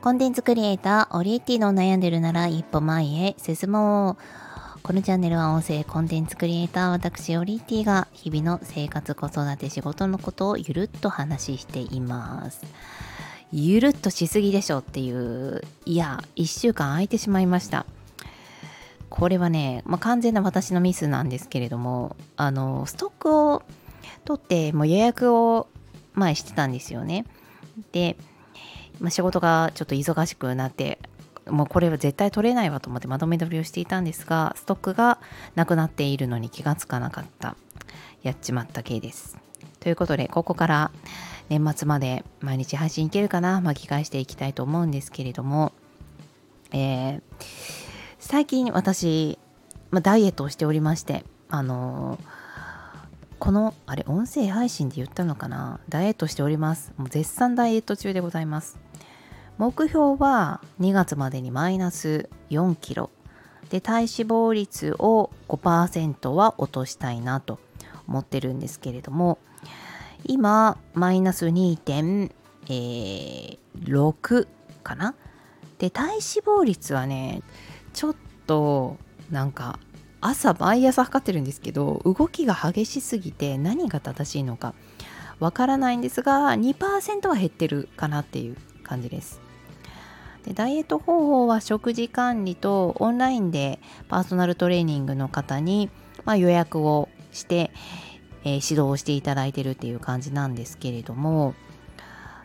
[0.00, 4.80] コンテンツクリエイター、オリエッティの悩んでるなら一歩前へ進もう。
[4.82, 12.62] このチャンネルは音声コンテンツクリエイター、私、オリエティが日々の生活、子育て、仕事のことをゆるっと話しています。
[13.52, 17.84] ゆるっとしすぎでしょっていう、いや、1週間空いてしまいました。
[19.10, 23.62] これはね、まあ、完全な私のミスなんですけれども、あの、ストックを
[24.24, 25.68] 取って、もう予約を
[26.14, 27.26] 前してたんですよね。
[27.92, 28.16] で、
[29.00, 30.98] まあ、仕事がちょっと忙しくなって
[31.46, 35.18] もうこれは絶対取れないわと思ってまとめ取りをしていたんですがストックが
[35.54, 37.56] なくなっているのに気がつかなかった
[38.22, 39.38] やっちまった系です。
[39.80, 40.90] ということでここから
[41.48, 43.60] 年末まで毎日配信いけるかな？
[43.62, 45.72] 巻き返していきたいと思うんですけれども、
[46.72, 47.22] えー、
[48.18, 49.38] 最近私、
[49.90, 52.40] まあ、ダイエットをしておりましてあのー
[53.40, 55.80] このあれ音声配信で言ったのかな？
[55.88, 56.92] ダイエットしております。
[56.98, 58.78] もう絶賛ダイエット中でございます。
[59.60, 63.10] 目標は2月までにマイナス4キロ。
[63.68, 67.58] で体脂肪率を5%は落としたいなと
[68.08, 69.36] 思ってるんですけれども
[70.24, 74.48] 今マイナス2.6
[74.82, 75.14] かな？
[75.78, 77.42] で体脂肪率はね
[77.92, 78.96] ちょっと
[79.30, 79.78] なんか
[80.22, 84.72] 朝毎朝測ってるんですけど動きが激しすぎて何が正しいのか
[85.38, 89.42] わからないんですが2%は減ってるかなっていう感じです。
[90.44, 95.90] でダイエット方法は食事管理とオンラインでパーソナルトレーニングの方に、
[96.24, 97.70] まあ、予約をして、
[98.44, 101.54] えー、指導をしていただいてるっていう感じなんですけれども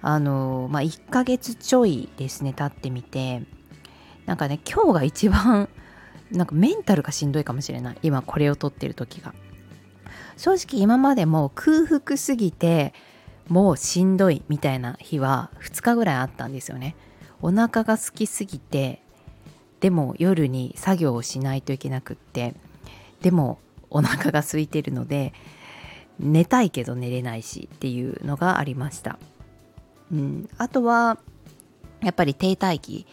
[0.00, 3.42] あのまあ1ヶ月ちょいですね経ってみて
[4.26, 5.68] なんかね今日が一番
[6.32, 7.98] なんかメンタルがしんどいかもしれない。
[8.02, 9.34] 今これを撮ってる時が。
[10.36, 12.94] 正直今までも空腹すぎて
[13.48, 16.96] もうしんどいみたいな日は2日ぐらいあったんですよね。
[17.42, 19.02] お腹が空きすぎて
[19.80, 22.54] でも夜に作業をしないといけなくって
[23.20, 23.58] でも
[23.90, 25.34] お腹が空いてるので
[26.18, 29.18] 寝たいけど寝れないしっていうのがありました、
[30.12, 31.18] うん、あとは
[32.00, 33.06] やっぱり停滞期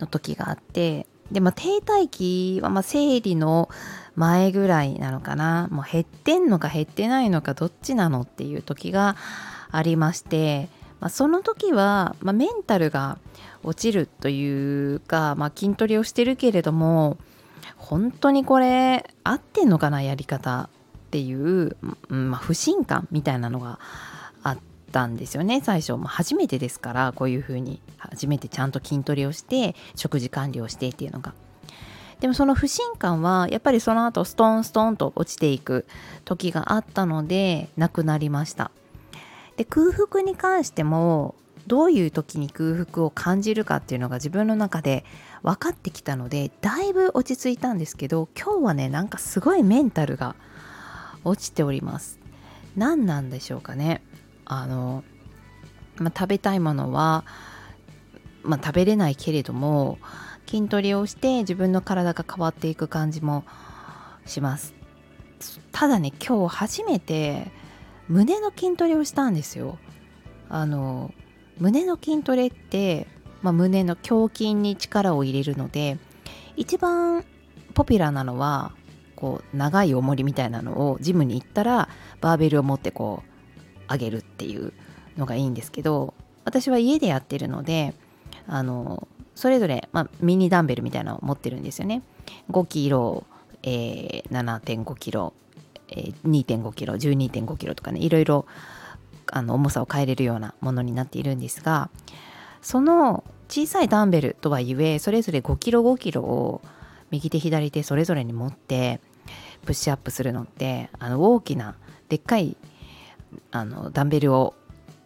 [0.00, 3.68] の時があってで、まあ、停滞期は、ま、生理の
[4.14, 5.68] 前ぐらいなのかな。
[5.70, 9.16] もう減ってんのか減ってないのかどっちなのっていう時が
[9.70, 10.68] ありまして、
[11.04, 13.18] まあ、その時は、まあ、メンタルが
[13.62, 17.18] 落ちるというか、まあ、筋トレをしてるけれども、
[17.76, 21.76] 本当にこれ合ってんのかなやり方っていう、
[22.08, 23.78] まあ、不信感みたいなのが
[24.42, 24.58] あっ。
[24.92, 31.34] たんですよね最初、まあ、初めてですからこういうふうに初めてちゃんと筋トレをして食事管理をしてっていうのが
[32.20, 35.84] でもその不信感はやっぱりその後ストンストンと落ちていく
[36.24, 38.70] 時があったのでなくなりました
[39.56, 41.34] で空腹に関しても
[41.66, 45.04] どういう時に空腹を感じるかっていうのが自分の中で
[45.42, 50.36] 分かってきたのでだいぶ落ち着いたんですけど今日はねなんかすごいメンタルが
[51.24, 52.18] 落ちております。
[52.76, 54.02] 何なんでしょうかね。
[54.44, 55.04] あの、
[55.96, 57.24] まあ、食べたいものは、
[58.42, 59.98] まあ、食べれないけれども
[60.46, 63.44] 筋トレをして自分の体が変わっていく感じも
[64.26, 64.74] します。
[65.72, 67.50] ただね今日初めて
[68.08, 69.78] 胸の筋トレをしたんですよ。
[70.48, 71.12] あの
[71.58, 73.06] 胸の筋トレって、
[73.42, 75.98] まあ、胸の胸筋に力を入れるので
[76.56, 77.24] 一番
[77.74, 78.72] ポピュラーなのは
[79.16, 81.88] こう長い重りみたいなのをジムに行ったら
[82.20, 84.72] バーベルを持ってこうあげるっていう
[85.16, 87.94] のがいいんですけど私は家でやってるので
[88.46, 92.02] あのそれぞれ、まあ、ミニダンベルみたいなのを持ってるんですよね。
[92.50, 93.24] 5キロ、
[93.62, 95.32] えー、7.5キロ、
[95.94, 98.46] え、2.5キロ12.5キロとかねいろいろ
[99.26, 101.90] あの重さを変えれるようなものになっているんですが
[102.62, 106.62] その小さいダンベルとはいえそれぞれ5キロ5キロを
[107.10, 109.00] 右手左手それぞれに持って
[109.64, 111.76] プッシュアップするのってあの大きな
[112.08, 112.56] でっかい
[113.50, 114.54] あのダンベルを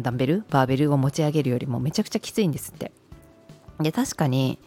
[0.00, 2.92] ダンベルバーベルを持ち上げるよりもめちゃくちゃきついんですって。
[3.80, 4.58] で確かに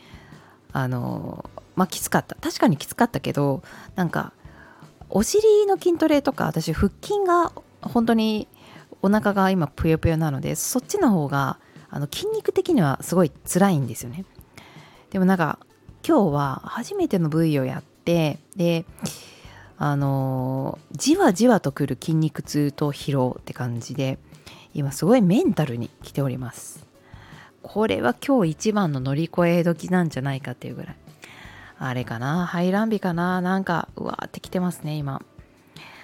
[0.71, 2.35] あのまあきつかった。
[2.35, 3.63] 確かにきつかったけど
[3.95, 4.33] なんか
[5.09, 7.51] お尻の筋トレとか私腹筋が
[7.81, 8.47] 本当に
[9.01, 11.59] お腹が今ぷよぷよなのでそっちの方が
[11.89, 14.25] あの筋肉的にはすごい辛いんですよね。
[15.11, 15.59] でもなんか
[16.07, 18.85] 今日は初めての部位をやってで
[19.77, 24.17] あのじわじわとくる筋肉痛と疲労って感じで
[24.73, 26.85] 今すごいメンタルに来ております。
[27.61, 30.95] これは今日一番の乗り越え時なんじゃないかっていうぐらい。
[31.85, 35.21] あれかな排卵日かななんかうわーってきてますね今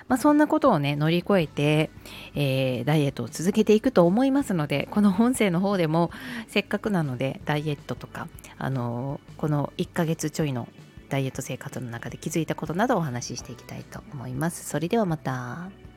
[0.10, 1.92] まあ、そんなことをね乗り越えて、
[2.34, 6.10] えー、ダイエットを続けていくと思いますのでこの音声の方でも
[6.48, 8.28] せっかくなのでダイエットとか、
[8.58, 10.68] あのー、この1ヶ月ちょいの
[11.10, 14.68] ダイエット生活の中で気づいたことなどをお話ししていきたいと思います。
[14.68, 15.89] それではまた。